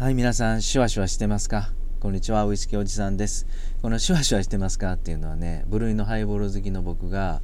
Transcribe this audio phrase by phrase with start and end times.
[0.00, 1.72] はい、皆さん、シュワシュワしてますか？
[2.00, 3.46] こんにちは、ウイスキーおじさんです。
[3.82, 7.42] このシュワシュワしてますかっていうのはね、部類のハイボール好きの僕が、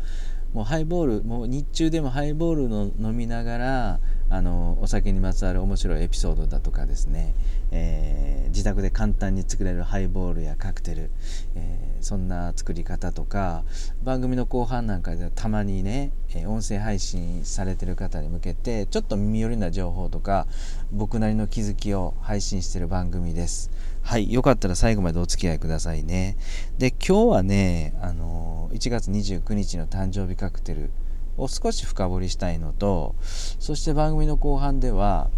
[0.54, 7.34] もうハイボール、もう日中でもハイボールの飲みながら、あのお酒にまつわる面白いエピソードだとかですね、
[7.70, 11.10] えー、自宅で簡単に作れるハイボールやカクテル、
[11.54, 13.62] えー、そんな作り方とか
[14.02, 20.46] 番組の後半なんかではたまにね、え音声配信されてる方に向けてちょっと耳寄りな情報とか
[20.90, 23.70] 僕なりの気づきを配信してる番組です。
[24.02, 26.36] はいよかったら最後までお付き合いくださいね。
[26.78, 30.90] で今日はねあの1月29日の誕生日カクテル
[31.36, 33.14] を少し深掘りしたいのと
[33.58, 35.30] そして番組の後半では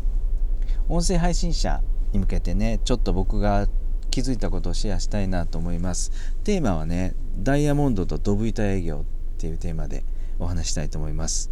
[0.89, 3.67] 音声配信者に向けてねちょっと僕が
[4.11, 6.11] 気づいたことをシェアしたいなと思います。
[6.43, 10.05] テーマはねダイヤモンドとドブ板営業っていうテーマで
[10.39, 11.51] お話したいと思います。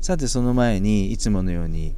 [0.00, 1.94] さてその前にいつものように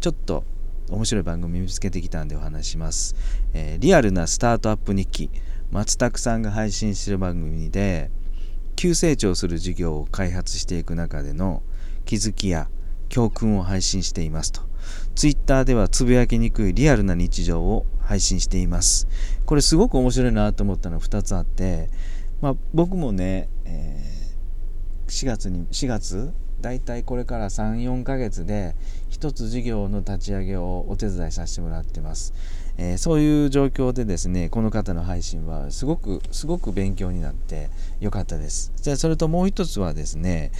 [0.00, 0.44] ちょっと
[0.90, 3.16] 面白い番組見つけてきたんでお話します、
[3.54, 5.30] えー、リアルなスタートアップ日記
[5.70, 8.10] 松拓さんが配信してる番組で
[8.76, 11.62] 急成長する事業を開発していく中での
[12.04, 12.68] 気づきや
[13.08, 14.62] 教訓を配信していますと。
[15.14, 19.08] Twitter ではつぶやきにくいリアルな日常を配信しています。
[19.46, 21.90] これすごく面白いなと思ったのが2つあって、
[22.40, 28.74] まあ、僕もね、えー、4月に4月だいたいこれから34ヶ月で
[29.08, 32.34] 一つ事業の立ち上げをお手伝いさせてもらってます。
[32.76, 38.72] えー、そういう状況でですねこの方の配信はすごくすごく勉強になってよかったです。
[38.76, 40.50] じゃあそれともう一つはですね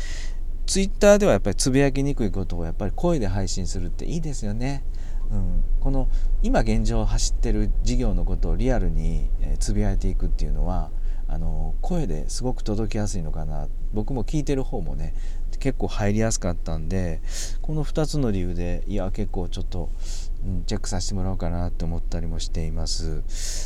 [0.66, 4.84] ツイッターではやっぱりつぶやきにくいことをやっぱり声で配信するっていいですよね。
[5.30, 6.08] うん、この
[6.42, 10.90] 今現状走ってる事業のことをリアルにつぶやいていくっていうのは
[11.28, 13.68] あの声ですごく届きやすいのかな。
[13.92, 15.14] 僕も聞いてる方もね
[15.58, 17.20] 結構入りやすかったんで
[17.62, 19.90] この2つの理由でいや結構ちょっと
[20.66, 23.22] チェックさせてもらおうかなって思ったりもしています。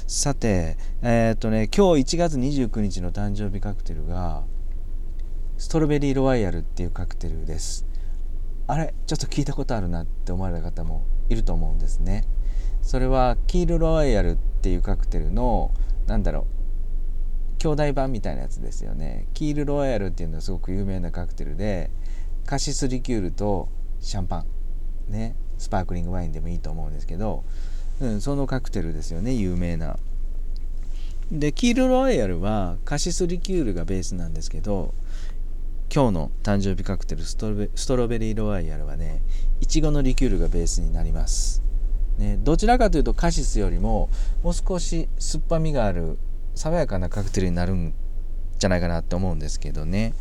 [0.06, 4.44] さてえー、っとね今日1月29日の誕生日カクテルが
[5.56, 7.84] ストロベリーロワイヤルっていうカクテルです。
[8.68, 12.24] あれちょっと聞いたことあるなって思われた方もいると思うんですね。
[12.82, 15.72] それはキールロワイヤルっていうカクテルの
[16.06, 16.57] なんだろう
[17.58, 19.26] 兄弟版みたいなやつですよね。
[19.34, 21.90] キールロワイヤルっていうのはすごく有名なカクテルで
[22.46, 23.68] カシスリキュールと
[24.00, 24.46] シャンパン。
[25.12, 25.34] ね。
[25.58, 27.44] スパークリングワインでもいいと思うんですけど、
[28.00, 29.34] うん、そのカクテルですよね。
[29.34, 29.98] 有名な。
[31.30, 34.94] でキールロワイヤルはカシスリキュールがベースなんですけど
[35.94, 37.50] 今日の誕生日カクテルスト
[37.96, 39.20] ロベリーロワイヤルはね
[39.60, 41.62] いちごのリキュールがベースになります、
[42.16, 44.08] ね、どちらかというとカシスよりも
[44.42, 46.18] もう少し酸っぱみがある
[46.58, 47.94] 爽やかなカクテルになるん
[48.58, 50.12] じゃないかなと思うんですけどね、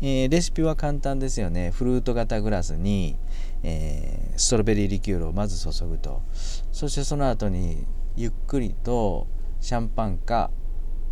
[0.00, 1.72] えー、レシピは簡単ですよね。
[1.72, 3.16] フルート型グラスに、
[3.64, 6.22] えー、ストロベリーリキュールをまず注ぐと。
[6.70, 7.84] そしてその後に
[8.16, 9.26] ゆっくりと
[9.60, 10.52] シャンパンか、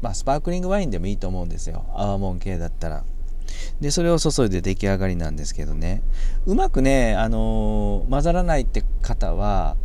[0.00, 1.84] まあ、スパークリングワインでもいいと思うんですよ。
[1.94, 3.04] アーモン系だったら。
[3.80, 6.02] でそれを注いで出来上がりなんですけどね。
[6.46, 9.76] うまくね、あのー、混ざらないって方は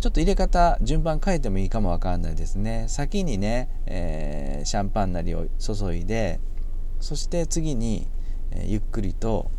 [0.00, 2.86] ちょっと入れ方順番変えてもいいかもわかんないですね。
[2.88, 6.40] 先にね、えー、シャンパンなりを注いで
[7.00, 8.06] そして次に、
[8.52, 9.50] え、ゆっくりと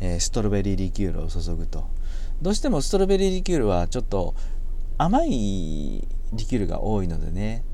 [0.00, 1.86] え、ストロベリーリキュールを注ぐと。
[2.42, 4.34] どうしてもストロベリーリキュールはちょっと
[4.98, 6.06] 甘いリ
[6.46, 7.64] キュールが多いのでね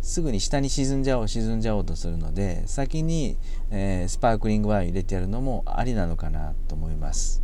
[0.00, 3.36] すぐに下に沈んじゃおう沈んじゃおうとするので先に、
[3.70, 7.42] えー、スパークリングワイン入れてやるのもありなのかなと思います。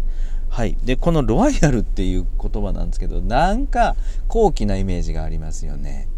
[0.55, 0.77] はい。
[0.85, 3.97] でこのロワイヤルっていう言葉なんですけどなんか
[4.29, 6.09] 高貴なイメージがありますよね。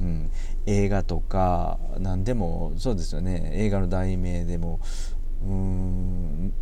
[0.00, 0.30] うん、
[0.64, 3.50] 映画とか何でもそうですよね。
[3.52, 4.80] 映画の題名でも
[5.44, 6.54] うーん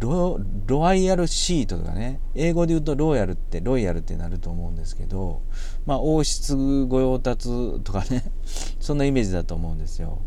[0.00, 2.18] ロワイヤルシートとかね。
[2.34, 5.42] 英語で言うとロイヤルってロイヤルってなると思うんですけど
[5.86, 7.48] まあ王室御用達
[7.84, 8.24] とかね。
[8.80, 10.18] そんなイメージだと思うんですよ、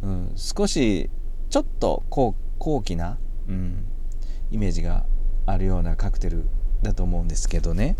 [0.00, 1.10] うん、少し
[1.50, 3.84] ちょっと高高貴な、うん、
[4.50, 5.04] イメージが
[5.50, 6.44] あるようなカクテル
[6.82, 7.96] だと思うんですけどね。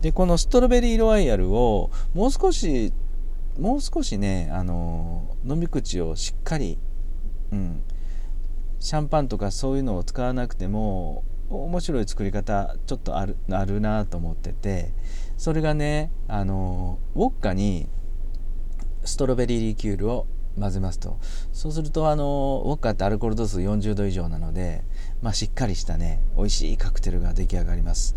[0.00, 2.92] でこのストロベリーロワイヤルをもう少し
[3.58, 6.78] もう少しねあの飲み口をしっかり、
[7.52, 7.82] うん、
[8.78, 14.92] シャンパンとかそういうのを使わなくても面白い作り方ちょっとあるあるなと思ってて
[15.36, 17.88] それがねあのウォッカに
[19.04, 20.26] ストロベリーリキュールを
[20.58, 21.18] 混ぜますと。
[21.52, 24.84] そうするとあのウォッカってアルコール度数40度以上なので、
[25.22, 28.14] まあ、しっかりしたね美味しいカクテルが出来上がります。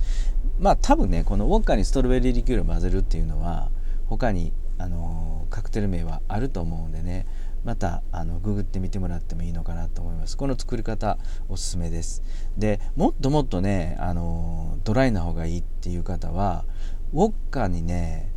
[0.59, 3.69] まあ多分ねこのウォッカにストロベリーリキュールを混ぜるっていうのは
[4.07, 7.25] 他にあのカクテル名はあると思うんでね
[7.63, 10.37] またあのググってみてもらってもいいのかなと思います。
[10.37, 11.17] この作り方
[11.49, 12.23] おすすめです。
[12.57, 16.65] でもっともっとねあのドライな方がいいっていう方は
[17.13, 18.31] ウォッカにね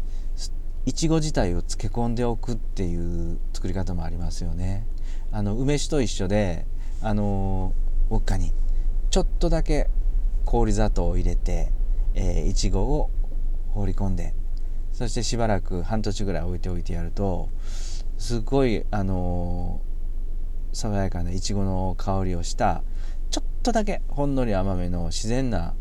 [0.84, 4.86] いちご自体を漬け込んでおくっていう作り方もありますよね。
[5.30, 6.66] あの梅酒と一緒で
[7.00, 7.72] あの
[8.10, 8.52] ウォッカに
[9.10, 9.88] ちょっとだけ
[10.44, 11.72] 氷砂糖を入れて
[12.14, 13.10] えー、いちごを
[13.70, 14.34] 放り込んで
[14.92, 17.48] そしてしばらく半年ぐらい置いておいてやると
[18.18, 19.80] すごいあの、
[20.72, 22.84] 爽やかないちごの香りをした
[23.30, 25.74] ちょっとだけほんのり甘めの自然な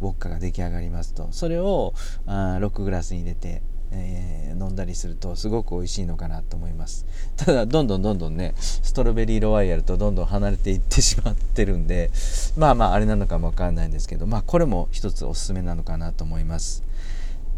[0.00, 1.28] ウォッカが出来上がりますと。
[1.30, 1.94] それを
[2.26, 3.62] あロックグラスに入れて
[3.94, 7.06] えー、飲んだりするとすごく美味しいのかなと思います。
[7.36, 12.10] ただどんどんどんどんねストロベリーロワイヤルとどんどん離れていってしまってるんで
[12.56, 16.82] まあまああれなのかもわかんないんですけどまあこれも一つおすすめなのかなと思います。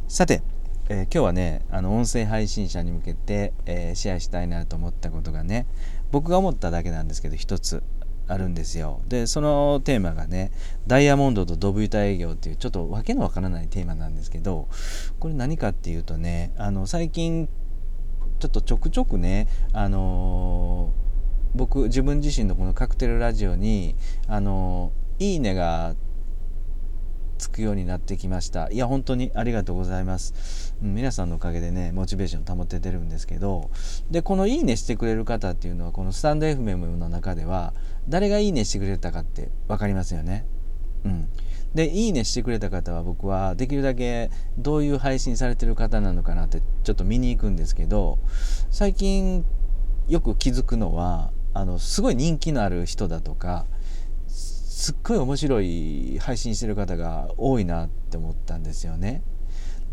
[0.09, 0.43] さて、
[0.89, 5.67] えー、今日はねあの音声配信者に向けて、えー、シェアしたいなと思ったことがね
[6.11, 7.83] 僕が思っただけなんですけど一つ。
[8.27, 9.03] あるんですよ。
[9.07, 10.51] でそのテーマがね
[10.87, 14.69] ダイヤモンドとドブ板営業っていうちょっとわけのわからないテーマなんですけど
[15.19, 17.49] これ何かっていうとねあの最近
[18.39, 23.95] ちょっとちょくちょくねあのー、僕自分自身のこのカクテルラジオに
[24.27, 25.95] あのー、いいねが
[27.39, 28.71] つくようになってきました。
[28.71, 33.71] いや本当にありがとうございます、うん、皆さんのおかげでねモチベーション保ててるんですけど
[34.11, 37.75] でこの「いいね」してくれる方っていうのはこのスタンド FM の中では
[38.09, 40.47] 誰が「いいね」してくれたかって分かりますよね。
[41.05, 41.29] うん。
[41.75, 48.19] で「いいね」してくれた方は僕はできるだけどういう配信されてる方なのかなってちょっと見に行くんですけど
[48.71, 49.45] 最近
[50.09, 53.67] よく気づくのはあのすごい人気のある人だとか
[54.75, 59.23] すっごい面白い配信してる方が多いなって思ったんですよね。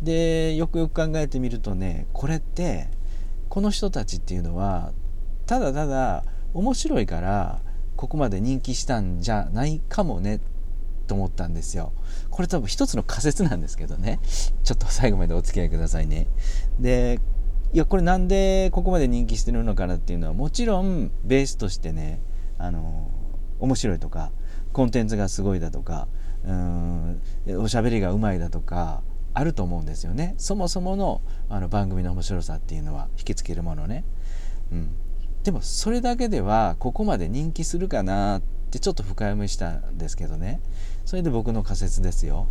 [0.01, 2.89] でよくよく考えてみるとねこれって
[3.47, 4.91] この人たちっていうのは
[5.45, 6.23] ただただ
[6.55, 7.61] 面白いから
[7.95, 10.41] ここまで人気したんじゃないかもね
[11.05, 11.93] と思ったんですよ。
[12.31, 14.19] これ多分一つの仮説なんですけどね
[14.63, 16.25] ちょっと最後までお付き合いくださいね。
[16.79, 17.19] で
[17.71, 22.19] いやこれなんでここまで人気してるのかなっていうのはもちろんベースとしてね
[22.57, 23.11] あの
[23.59, 24.31] 面白いとか
[24.73, 26.07] コンテンツがすごいだとか
[26.43, 27.21] うん
[27.59, 29.01] おしゃべりがうまいだとか
[29.33, 30.35] あると思うんですよね。
[30.37, 34.03] そもそものあの番組の面白さっていうのは引きつけるものね、
[34.71, 34.89] うん、
[35.43, 38.41] でもそれだけではここまで人気するかなっ
[38.71, 40.59] てちょっと深読みしたんですけどね。
[41.05, 42.47] それで僕の仮説ですよ。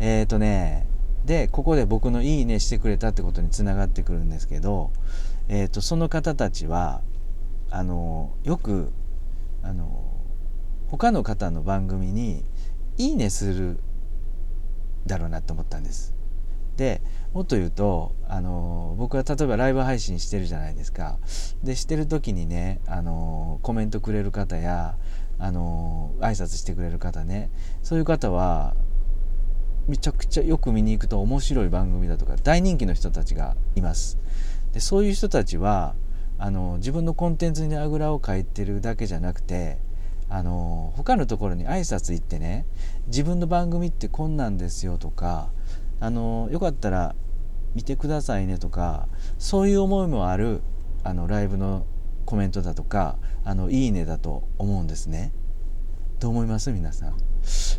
[0.00, 0.86] えっ、ー、とね
[1.26, 4.90] でここで僕の「いいね」してくれたってことにつながってくるんですけど、
[5.48, 7.02] えーとその方たちは
[7.70, 8.92] あのよく
[9.62, 10.11] あの
[10.92, 12.44] 他の方の番組に
[12.98, 13.80] 「いいね」する
[15.06, 16.14] だろうなと思ったんです。
[16.76, 17.00] で
[17.32, 21.18] もっと言うとあの僕は例えばライブ配信してるじゃないですか。
[21.62, 24.98] でしてる時にねあのコメントくれる方や
[25.38, 27.50] あの挨拶してくれる方ね
[27.82, 28.76] そういう方は
[29.88, 34.18] めちゃくちゃよく見に行くと面白い番組だとか大人気の人たちがいます。
[34.72, 35.94] でそういう人たちは
[36.36, 39.78] あの自分のコンテンツにあぐらをかいてるだけじゃなくて
[40.34, 42.64] あの他のところに挨拶行ってね
[43.08, 45.50] 自分の番組ってこんなんですよとか
[46.00, 47.14] あのよかったら
[47.74, 49.08] 見てくださいねとか
[49.38, 50.62] そういう思いもある
[51.04, 51.84] あのライブの
[52.24, 55.32] コメントだとかあのいいねだと思うんですね。
[56.18, 56.72] どう思います？
[56.72, 57.10] 皆さん。
[57.10, 57.14] い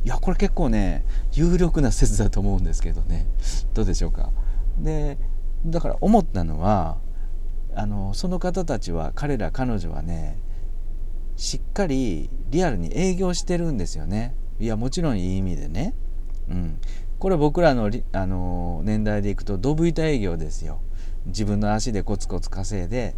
[0.08, 3.26] やこれ結構ね有力な説だと思うんですけどね
[3.74, 4.30] どうでしょうか？
[4.78, 5.18] で
[5.66, 7.00] だから思ったのは
[7.74, 10.38] あのその方たちは彼ら彼女はね
[11.36, 14.36] しっかりリアルに営業してるんですよね。
[14.60, 15.96] いやもちろんいい意味でね。
[16.50, 16.78] うん。
[17.18, 20.80] これ僕らのあの年代でいくとドブ板営業ですよ。
[21.26, 23.16] 自分の足でコツコツ稼いで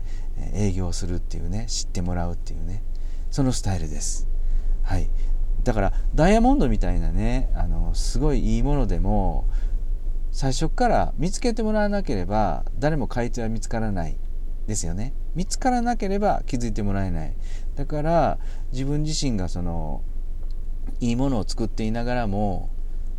[0.53, 2.81] 営業するっていうね知ってもらうっていうね。
[3.29, 4.27] そのスタイルです。
[4.83, 5.09] はい。
[5.65, 9.45] だからダイヤモンドみたいなねあのすごいいいものでも
[10.31, 14.15] 最初から見つけてもらわなければ誰も買い手は見つからない
[14.67, 15.13] ですよね。
[15.35, 17.33] 見つからなければ気づいてもらえない。
[17.75, 18.39] だから
[18.71, 20.01] 自分自身がその
[20.99, 22.69] いいものを作っていながらも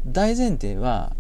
[0.07, 1.15] 大前提は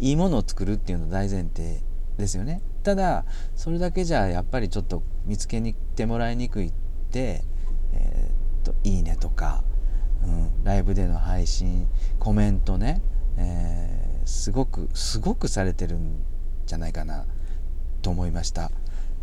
[0.00, 1.80] いいものを作るっていうの大前提
[2.18, 2.62] ですよね。
[2.82, 3.24] ただ
[3.54, 6.72] それだけじゃやっぱりちょっと見つけに来てもらいにくいっ
[7.10, 7.42] て、
[7.92, 9.64] えー、っといいねとか、
[10.22, 11.86] うん、ライブでの配信
[12.18, 13.00] コメントね、
[13.38, 16.22] えー、すごくすごくされてるん
[16.66, 17.24] じゃないかな
[18.02, 18.70] と思いました。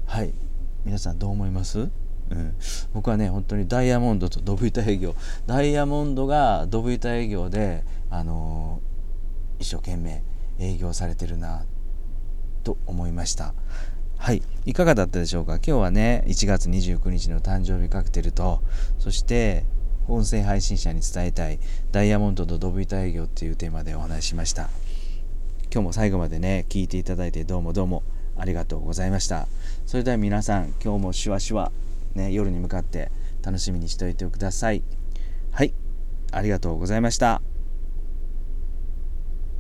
[0.08, 0.34] はい。
[0.84, 1.90] 皆さんどう思います？
[2.32, 2.56] うん、
[2.94, 5.16] 僕はね本当にダイヤモンドとドブ板営業。
[5.48, 10.24] ダイヤモンドがドブ板営業で、あのー、一生懸命
[10.58, 11.66] 営業されてるな
[12.64, 13.54] と思いました。
[14.18, 14.42] はい。
[14.66, 15.56] いかがだったでしょうか？
[15.56, 18.62] 今日はね1月29日の誕生日カクテルと
[18.98, 19.66] そして
[20.08, 21.60] 音声配信者に伝えたい
[21.92, 24.70] ダイヤモンドとドブ板営業っていうテーマでお話ししました。
[25.74, 28.04] 今日も最後までね聞いていただいてどうもどうも
[28.38, 29.48] ありがとうございました。
[29.86, 31.72] それでは皆さん今日もシュワシュワ。
[32.16, 33.12] ね夜に向かって
[33.44, 34.84] 楽しみにしておいてください。
[35.52, 35.74] はい
[36.32, 37.42] ありがとうございました。